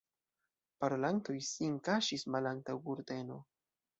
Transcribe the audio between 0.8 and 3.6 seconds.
Parolantoj sin kaŝis malantaŭ kurteno.